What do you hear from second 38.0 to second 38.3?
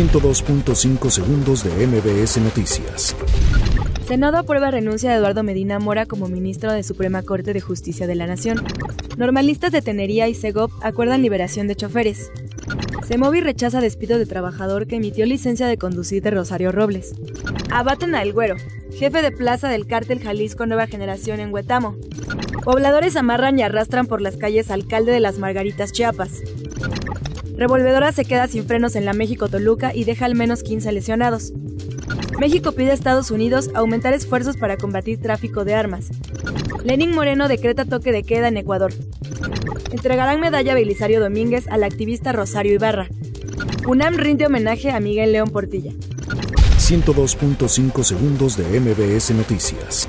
de